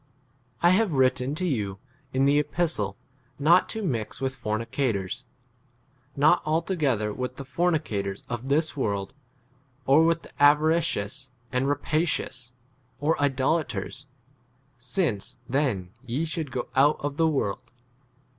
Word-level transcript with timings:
9 0.63 0.71
I 0.71 0.75
have 0.75 0.93
written 0.93 1.35
to 1.35 1.45
you 1.45 1.77
in 2.11 2.25
the 2.25 2.39
epistle 2.39 2.97
not 3.37 3.69
to 3.69 3.83
mix 3.83 4.19
with 4.19 4.35
fornica 4.35 4.71
10 4.71 4.93
tors; 4.95 5.25
y 5.27 6.09
not 6.17 6.41
altogether 6.43 7.13
with 7.13 7.35
the 7.35 7.45
fornicators 7.45 8.23
of 8.27 8.47
this 8.47 8.75
world, 8.75 9.13
or 9.85 10.03
with 10.03 10.23
the 10.23 10.31
avaricious, 10.41 11.29
and 11.51 11.65
2 11.65 11.67
rapacious, 11.67 12.53
or 12.99 13.15
idolaters, 13.21 14.07
since 14.75 15.37
[then] 15.47 15.91
ye 16.03 16.25
should 16.25 16.47
11 16.47 16.51
go 16.51 16.67
out 16.75 16.97
of 17.01 17.17
the 17.17 17.27
world. 17.27 17.61